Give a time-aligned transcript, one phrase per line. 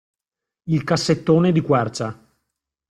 [0.63, 2.19] Il cassettone di quercia.